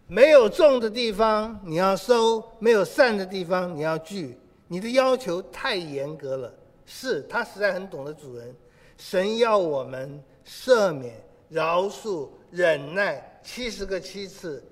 [0.09, 4.35] 没有种的地方你要收，没有善的地方你要聚，
[4.67, 6.51] 你的要求太严格了。
[6.85, 8.53] 是他实在很懂得主人，
[8.97, 11.13] 神要我们赦免、
[11.47, 14.63] 饶恕、忍耐七十个七次。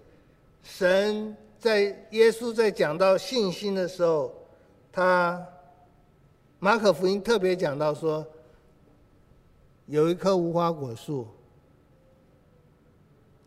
[0.64, 4.34] 神在耶稣在讲到信心的时候，
[4.92, 5.46] 他。
[6.60, 8.26] 马可福音特别讲到说，
[9.86, 11.28] 有一棵无花果树，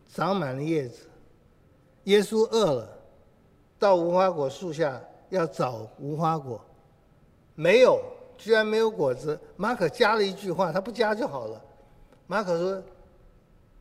[0.07, 1.10] 长满了叶子。
[2.05, 2.89] 耶稣饿了，
[3.77, 6.59] 到无花果树下要找无花果，
[7.55, 8.01] 没有，
[8.37, 9.39] 居然没有果子。
[9.55, 11.61] 马可加了一句话，他不加就好了。
[12.27, 12.83] 马可说，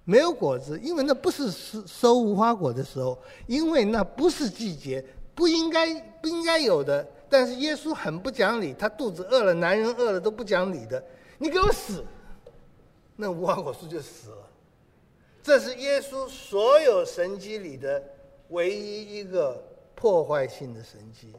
[0.04, 5.04] 没有果子，因为那不是收收无花果的时候，因为那不是季节，
[5.35, 7.06] 不应该不应该有的。
[7.28, 11.02] 但是耶稣很不讲理，他肚子饿了，男人饿了都不讲理的。
[11.38, 12.04] 你给我死，
[13.16, 14.39] 那无花果树就死了。
[15.42, 18.03] 这是耶稣所有神迹里的
[18.48, 19.62] 唯一一个
[19.94, 21.33] 破坏性的神迹。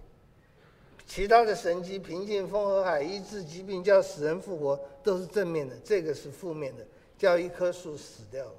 [1.06, 5.76] 其他的神迹，平静风和海，医治疾病，叫死人复活，都是正面的。
[5.84, 6.86] 这个是负面的，
[7.18, 8.56] 叫一棵树死掉了。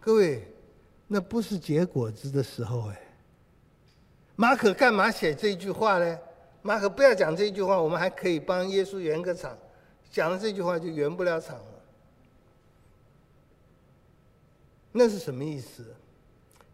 [0.00, 0.46] 各位，
[1.08, 3.00] 那不是结果子的时候哎。
[4.36, 6.18] 马可干嘛写这句话呢？
[6.62, 9.58] 马可不要讲这句话，我们还可以帮耶稣圆个场。
[10.12, 11.73] 讲了这句话就圆不了场了。
[14.96, 15.84] 那是什么意思？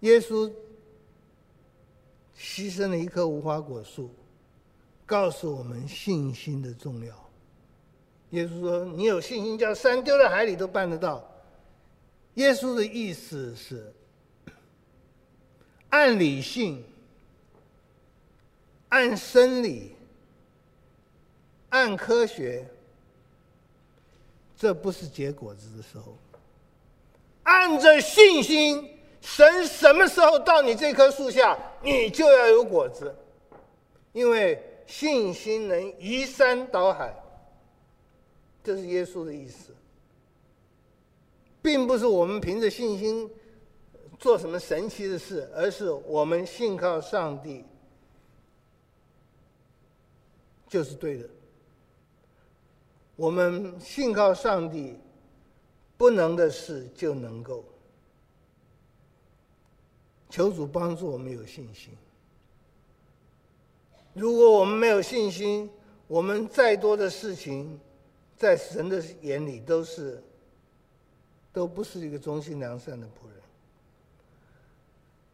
[0.00, 0.52] 耶稣
[2.38, 4.10] 牺牲了一棵无花果树，
[5.06, 7.30] 告诉我们信心的重要。
[8.30, 11.26] 耶稣说：“你有信心，叫山丢到海里都办得到。”
[12.34, 13.90] 耶稣的意思是，
[15.88, 16.84] 按理性。
[18.90, 19.92] 按生理，
[21.68, 22.68] 按科学，
[24.56, 26.18] 这不是结果子的时候。
[27.50, 33.12] 按着信心，神什么时候到你这棵树下，你就要有果子，
[34.12, 37.12] 因为信心能移山倒海。
[38.62, 39.74] 这是耶稣的意思，
[41.60, 43.28] 并不是我们凭着信心
[44.16, 47.64] 做什么神奇的事，而是我们信靠上帝。
[50.68, 51.28] 就是对的。
[53.16, 54.96] 我们信靠上帝，
[56.00, 57.62] 不能的事就能够。
[60.30, 61.92] 求主帮助我们有信心。
[64.14, 65.68] 如果我们没有信心，
[66.06, 67.78] 我们再多的事情，
[68.34, 70.24] 在神的眼里都是，
[71.52, 73.36] 都不是一个忠心良善的仆人。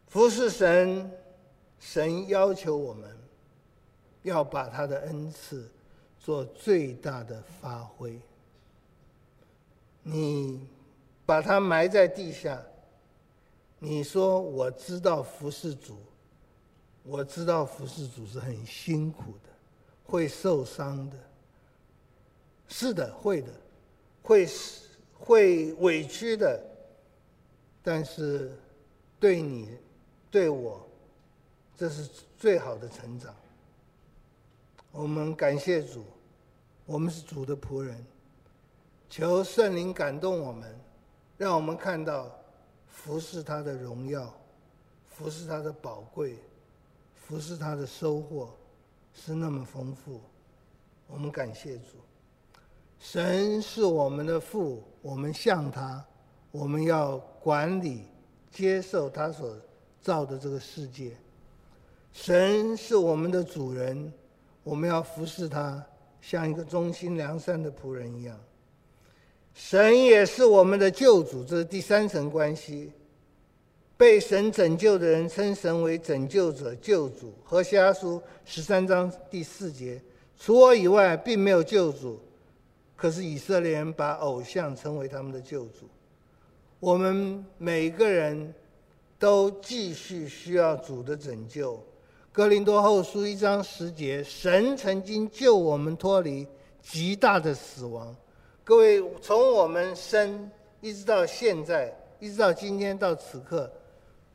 [0.09, 1.09] 服侍神，
[1.79, 3.17] 神要求我们。
[4.25, 5.71] 要把他的恩赐
[6.19, 8.19] 做最大的发挥。
[10.09, 10.61] 你
[11.27, 12.63] 把它埋在地下，
[13.81, 15.97] 你说我知道服侍主，
[17.03, 19.51] 我知道服侍主是很辛苦的，
[20.05, 21.17] 会受伤的。
[22.69, 23.53] 是的，会的，
[24.23, 24.49] 会
[25.19, 26.63] 会委屈的。
[27.83, 28.57] 但是
[29.19, 29.77] 对你
[30.31, 30.87] 对我，
[31.77, 33.35] 这是最好的成长。
[34.93, 36.05] 我们感谢主，
[36.85, 38.07] 我们是主的仆人，
[39.09, 40.79] 求圣灵感动我们，
[41.39, 42.31] 让我们看到
[42.89, 44.33] 服侍他的荣耀，
[45.05, 46.37] 服侍他的宝贵，
[47.15, 48.51] 服侍他的收获
[49.15, 50.21] 是那么丰富。
[51.07, 51.99] 我们感谢主，
[52.99, 56.05] 神是我们的父，我们向他，
[56.51, 58.09] 我们要管理、
[58.51, 59.57] 接受他所
[60.03, 61.17] 造的这个世界。
[62.13, 64.13] 神是我们的主人，
[64.65, 65.85] 我们要服侍他，
[66.21, 68.37] 像一个忠心良善的仆人一样。
[69.57, 72.93] 神也是我们的救主，这是第三层关系。
[73.97, 77.33] 被神拯救的人称神为拯救者、救主。
[77.43, 79.99] 何西阿书十三章第四节。
[80.39, 82.21] 除我以外，并没有救主。
[82.95, 85.89] 可是以色列人把偶像称为他们的救主。
[86.79, 88.55] 我们每个人
[89.19, 91.83] 都继续需要主的拯救。
[92.31, 96.47] 哥林多后书一章十节，神曾经救我们脱离
[96.83, 98.15] 极大的死亡。
[98.67, 100.51] 各位，从我们生
[100.81, 103.71] 一直到现在，一直到今天到此刻，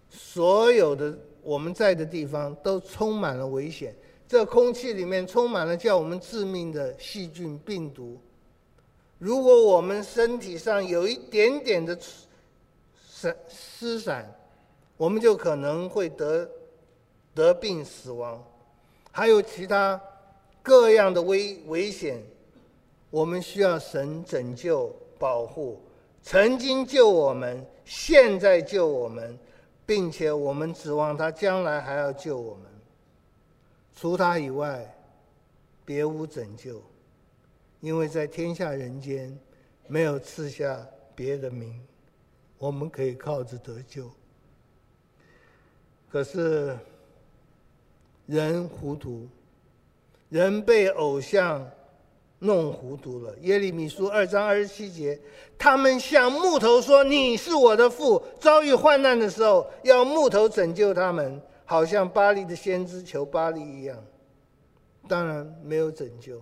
[0.09, 1.13] 所有的
[1.43, 3.93] 我们在的地方都充满了危险。
[4.29, 8.17] 这空气里面充满了叫我们致命的细菌、病毒。
[9.17, 11.99] 如果我们身体上有一点点的
[13.09, 14.34] 散失散，
[14.95, 16.49] 我们就可能会得
[17.36, 18.41] 得病、死亡。
[19.11, 20.01] 还有其他
[20.63, 22.23] 各样的危危险，
[23.12, 25.80] 我们需要神拯救、保护。
[26.24, 29.38] 曾经救我们，现在救我们，
[29.86, 32.66] 并且我们指望他将来还要救我们。
[33.93, 34.95] 除他以外，
[35.84, 36.82] 别无拯救，
[37.80, 39.38] 因为在天下人间，
[39.88, 41.80] 没有赐下别的名，
[42.57, 44.09] 我们可以靠着得救。
[46.07, 46.78] 可是
[48.28, 49.28] 人糊涂，
[50.30, 51.70] 人被偶像
[52.42, 53.36] 弄糊涂了。
[53.42, 55.20] 耶利米书二章二十七节，
[55.58, 61.42] 他们向木头说：“你是我的父。”遭遇患难的时候，要木头拯救他们。
[61.64, 63.98] 好像巴黎的先知求巴黎一样，
[65.08, 66.42] 当然没有拯救，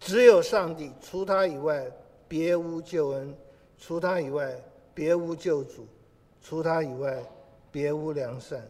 [0.00, 1.84] 只有上帝，除他以外
[2.26, 3.36] 别无救恩，
[3.76, 4.58] 除他以外
[4.94, 5.86] 别无救主，
[6.40, 7.22] 除他以外
[7.70, 8.66] 别无良善。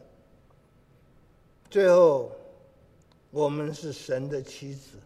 [1.71, 2.33] 最后，
[3.31, 4.99] 我们是神的妻子，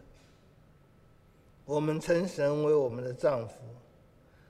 [1.65, 3.55] 我们称神为我们的丈夫，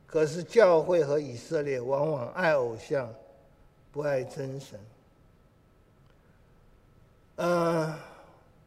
[0.08, 3.14] 可是教会和以色列往往爱偶像，
[3.92, 4.80] 不爱真神。
[7.36, 7.98] 呃，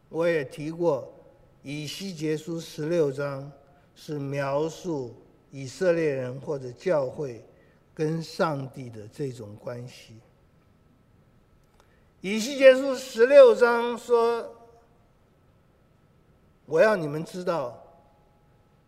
[0.09, 1.13] 我也提过，
[1.63, 3.51] 以西结书十六章
[3.95, 5.15] 是描述
[5.51, 7.45] 以色列人或者教会
[7.95, 10.21] 跟上帝的这种关系。
[12.21, 14.53] 以西结书十六章说
[16.67, 17.86] ：“我要你们知道，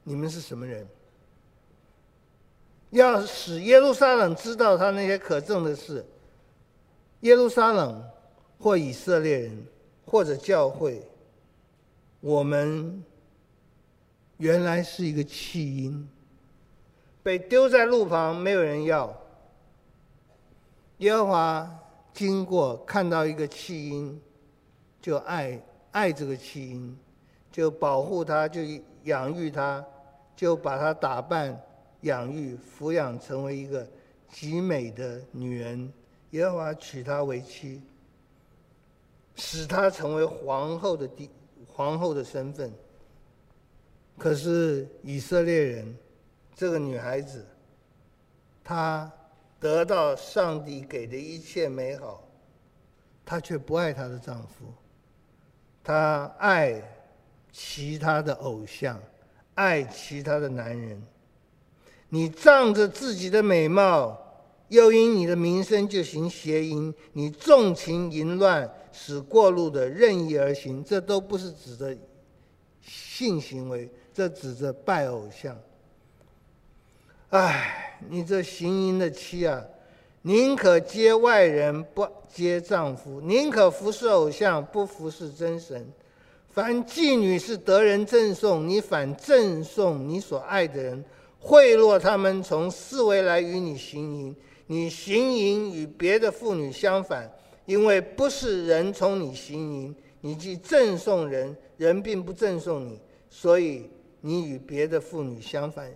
[0.08, 0.86] 你们是什么人，
[2.90, 6.04] 要使耶路撒冷知道他那些可憎的事。
[7.20, 8.02] 耶路撒冷。”
[8.60, 9.66] 或以色列人，
[10.04, 11.00] 或者教会，
[12.20, 13.04] 我们
[14.38, 16.08] 原来是一个弃婴，
[17.22, 19.16] 被丢在路旁，没有人要。
[20.96, 21.78] 耶和华
[22.12, 24.20] 经过看到一个弃婴，
[25.00, 26.98] 就爱爱这个弃婴，
[27.52, 28.60] 就保护他，就
[29.04, 29.86] 养育他，
[30.38, 31.60] 就把她打扮、
[32.02, 33.84] 养育、抚养，成为一个
[34.30, 35.92] 极美的女人。
[36.30, 37.82] 耶和华娶她为妻。
[39.34, 41.28] 使她成为皇后的地
[41.66, 42.72] 皇后的身份。
[44.16, 45.96] 可是以色列人，
[46.54, 47.44] 这个女孩子，
[48.62, 49.10] 她
[49.58, 52.22] 得到上帝给的一切美好，
[53.24, 54.72] 她却不爱她的丈夫，
[55.82, 56.80] 她爱
[57.50, 59.00] 其他的偶像，
[59.58, 61.02] 爱其他的男人。
[62.08, 64.24] 你仗着自己的美貌。
[64.68, 71.96] 又因你的名声就行邪淫，你纵情淫乱，使过路的任意而行，这都不是指着
[72.82, 75.58] 性行为，这指着拜偶像。
[77.30, 79.64] 唉，你这行淫的妻啊，
[80.20, 85.90] 宁可接外人，不接丈夫；宁可服侍偶像，不服侍真神。
[86.48, 91.04] 凡妓女是得人赠送，你反赠送你所爱的人，
[91.38, 94.36] 贿赂他们从四围来与你行淫。
[94.66, 97.30] 你行淫与别的妇女相反，
[97.64, 103.88] 因为不是人从你行淫，你既赠送人，人并不赠送你，所以
[104.20, 105.90] 你与别的妇女相反。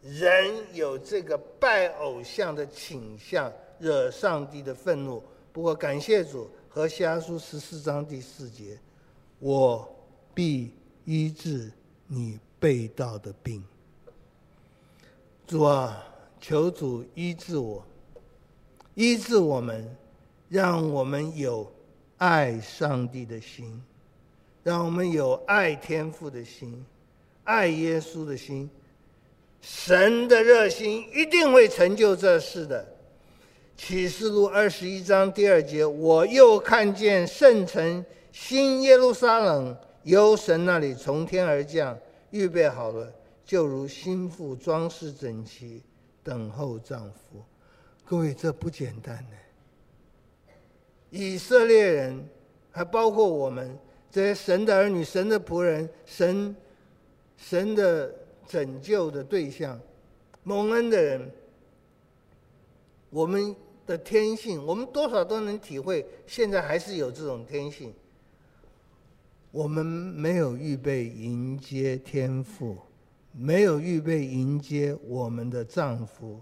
[0.00, 5.22] 人有这个拜偶像的倾向，惹上帝的愤怒。
[5.52, 8.78] 不过感谢主，和西阿书十四章第四节，
[9.38, 9.88] 我
[10.34, 10.70] 必
[11.04, 11.70] 医治
[12.06, 13.62] 你背道的病。
[15.46, 16.04] 主啊，
[16.40, 17.84] 求主医治我。
[18.94, 19.96] 医治我们，
[20.48, 21.70] 让我们有
[22.16, 23.82] 爱上帝的心，
[24.62, 26.84] 让我们有爱天父的心，
[27.44, 28.68] 爱耶稣的心。
[29.60, 32.86] 神的热心一定会成就这事的。
[33.76, 38.04] 启示录二十一章第二节，我又看见圣城
[38.38, 41.98] 新耶路撒冷由神那里从天而降，
[42.30, 43.10] 预备好了，
[43.46, 45.82] 就如新妇装饰整齐，
[46.22, 47.42] 等候丈夫。
[48.04, 49.36] 各位，这不简单呢。
[51.08, 52.28] 以色列人，
[52.70, 53.76] 还包括我们
[54.10, 56.54] 这些神的儿女、神的仆人、神
[57.36, 58.14] 神的。
[58.48, 59.76] 拯救的对象，
[60.44, 61.28] 蒙恩的人，
[63.10, 66.06] 我们的天性，我们多少都能体会。
[66.28, 67.92] 现在还是有这种天性。
[69.50, 72.78] 我们没有预备迎接天父，
[73.32, 76.40] 没有预备迎接我们的丈夫。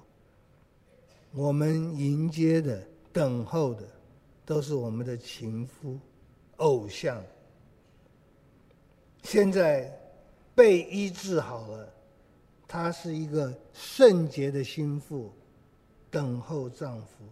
[1.32, 2.82] 我们迎接的、
[3.12, 3.86] 等候的，
[4.44, 5.98] 都是我们的情夫、
[6.56, 7.22] 偶像。
[9.22, 9.92] 现在
[10.54, 11.88] 被医治好了。
[12.66, 15.30] 他是一个圣洁的心腹，
[16.10, 17.24] 等候丈夫。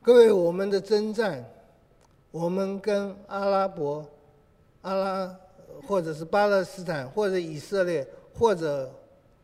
[0.00, 1.44] 各位，我们的征战，
[2.30, 4.08] 我们跟阿拉伯、
[4.82, 5.36] 阿拉，
[5.86, 8.92] 或者是巴勒斯坦，或者以色列，或者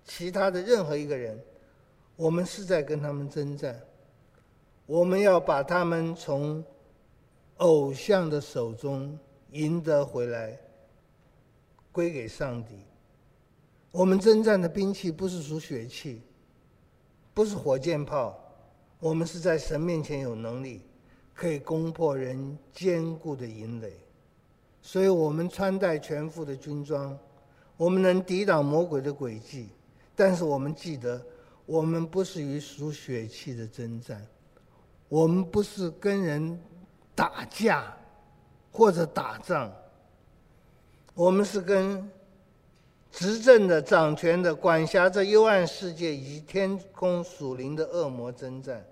[0.05, 1.39] 其他的任何一个人，
[2.15, 3.81] 我们是在跟他们征战。
[4.87, 6.63] 我们要把他们从
[7.57, 9.19] 偶像的手中
[9.51, 10.57] 赢得回来，
[11.91, 12.85] 归给上帝。
[13.91, 16.23] 我们征战的兵器不是属血气，
[17.35, 18.39] 不是火箭炮，
[19.01, 20.83] 我们是在神面前有能力，
[21.37, 23.93] 可以攻破人坚固的营垒。
[24.81, 27.17] 所以我们穿戴全副的军装，
[27.77, 29.69] 我们能抵挡魔鬼的诡计。
[30.17, 31.23] 但是我们记得，
[31.67, 34.27] 我们不是与属血气的征战，
[35.09, 36.59] 我们不是跟人
[37.15, 37.95] 打架
[38.73, 39.71] 或者打仗，
[41.15, 42.11] 我们是跟。
[43.13, 48.85] 执政的、掌权的、管辖着幽暗世界以及天空属灵的恶魔征战，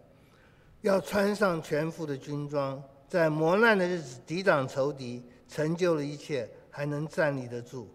[0.84, 7.88] 要穿上全副的军装，在磨难的日子抵挡仇敌，成就了一切，还能站立得住。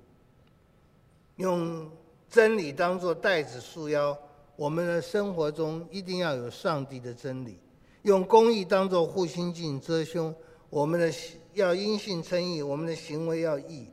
[1.36, 1.88] 用
[2.28, 4.18] 真理当作带子束腰，
[4.56, 7.60] 我们的生活中一定要有上帝的真理；
[8.02, 10.34] 用公义当作护心镜遮胸，
[10.72, 11.14] 我们的
[11.54, 13.88] 要因信称义，我们的行为要义。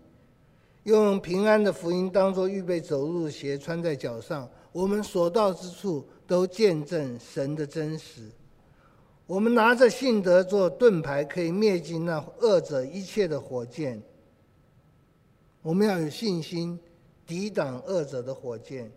[0.85, 8.23] 用平安的福音当作预备走路的鞋穿在脚上，我们所到之处都见证神的真实。
[9.27, 14.01] 我们拿着信德做盾牌，可以灭尽那恶者一切的火箭。
[15.63, 16.79] 我们要有信心
[17.27, 18.91] 抵挡恶者的火箭。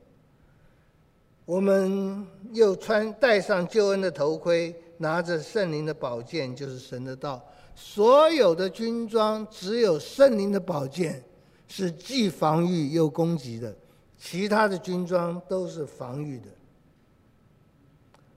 [1.46, 7.44] 我们又穿戴上救恩的头盔，拿着圣灵的宝剑，就是神的道。
[7.76, 11.24] 所有的军装只有圣灵的宝剑。
[11.72, 13.72] 是既防御又攻击的，
[14.18, 16.48] 其他的军装都是防御的。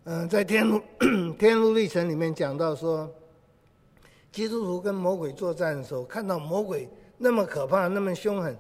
[0.05, 0.81] 嗯，在天路
[1.39, 3.09] 天路历程里面讲到说，
[4.33, 6.89] 基督徒跟魔鬼作战的时候，看到魔鬼
[7.19, 8.57] 那么可怕、那么凶狠，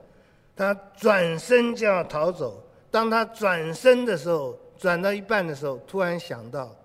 [0.54, 2.62] 他转身就要逃走。
[2.90, 6.76] 当他转身的时候，转到一半的时候，突然想到，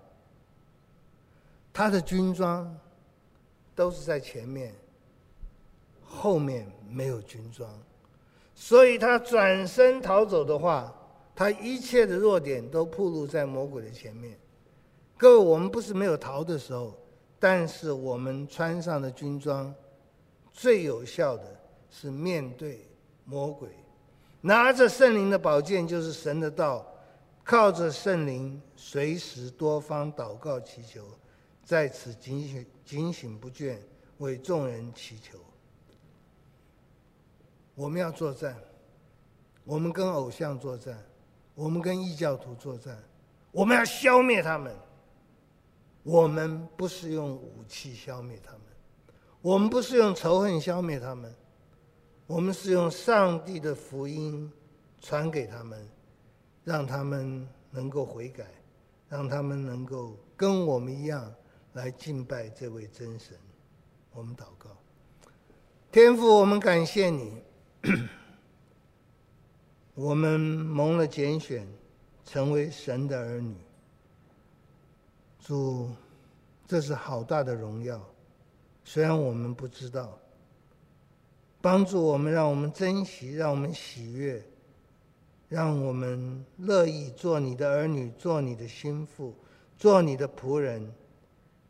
[1.72, 2.76] 他的军装
[3.74, 4.74] 都是在前面。
[6.10, 7.70] 后面没有军装，
[8.54, 10.90] 所以他转身逃走的话，
[11.36, 14.36] 他一切的弱点都暴露在魔鬼的前面。
[15.18, 16.96] 各位，我们不是没有逃的时候，
[17.40, 19.74] 但是我们穿上的军装，
[20.52, 21.44] 最有效的
[21.90, 22.86] 是面对
[23.24, 23.68] 魔鬼，
[24.40, 26.86] 拿着圣灵的宝剑，就是神的道，
[27.42, 31.02] 靠着圣灵，随时多方祷告祈求，
[31.64, 33.76] 在此警醒警醒不倦，
[34.18, 35.36] 为众人祈求。
[37.74, 38.56] 我们要作战，
[39.64, 40.96] 我们跟偶像作战，
[41.56, 42.96] 我们跟异教徒作战，
[43.50, 44.72] 我们要消灭他们。
[46.02, 48.62] 我们不是用武器消灭他们，
[49.42, 51.34] 我们不是用仇恨消灭他们，
[52.26, 54.50] 我们是用上帝的福音
[55.00, 55.88] 传给他们，
[56.64, 58.46] 让他们能够悔改，
[59.08, 61.32] 让他们能够跟我们一样
[61.74, 63.36] 来敬拜这位真神。
[64.12, 64.70] 我们祷告，
[65.92, 67.42] 天父，我们感谢你。
[69.94, 71.66] 我们蒙了拣选，
[72.24, 73.54] 成为神的儿女。
[75.48, 75.88] 主，
[76.66, 77.98] 这是好大的荣耀，
[78.84, 80.18] 虽然我们不知道。
[81.62, 84.42] 帮助我们，让我们珍惜，让我们喜悦，
[85.48, 89.34] 让我们乐意做你的儿女，做你的心腹，
[89.78, 90.92] 做你的仆人，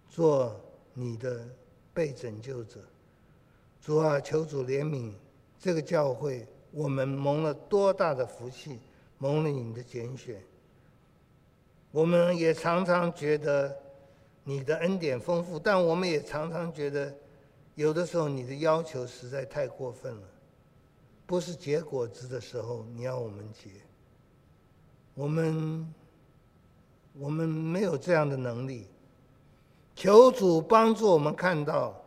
[0.08, 0.60] 做
[0.92, 1.48] 你的
[1.94, 2.80] 被拯救者。
[3.80, 5.12] 主啊，求主怜悯
[5.56, 8.80] 这个教会，我们蒙了多大的福气，
[9.18, 10.42] 蒙了你的拣选。
[11.98, 13.76] 我们也常常觉得
[14.44, 17.12] 你的恩典丰富，但我们也常常觉得，
[17.74, 20.22] 有的时候你的要求实在太过分了。
[21.26, 23.70] 不是结果子的时候，你要我们结。
[25.16, 25.92] 我们
[27.14, 28.86] 我们没有这样的能力，
[29.96, 32.00] 求主帮助我们看到。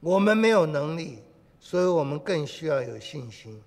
[0.00, 1.18] 我们没有能力，
[1.60, 3.62] 所以我们更需要有信心。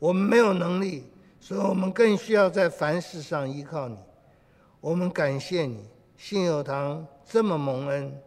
[0.00, 1.04] 我们没有能力，
[1.38, 3.96] 所以我们更需要在凡事上依靠你。
[4.80, 8.22] 我们感谢你，信友堂这么蒙恩。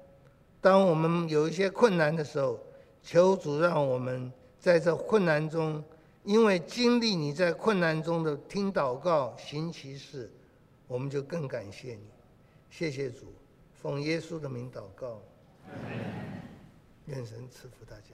[0.62, 2.60] 当我们有一些困难的时候，
[3.02, 5.84] 求主让我们在这困难中，
[6.24, 10.32] 因为经历你在困难中的听祷告、行奇事，
[10.88, 12.04] 我们就更感谢你。
[12.70, 13.26] 谢谢主，
[13.82, 15.20] 奉耶稣的名祷告。
[17.08, 18.14] 愿神赐福大家。